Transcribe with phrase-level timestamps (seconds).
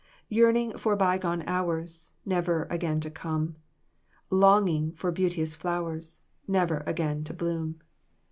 [0.29, 3.57] Yearning for by gone hours, Never again to come;
[4.31, 7.79] Longing for beauteous flowers, Never again to bloom.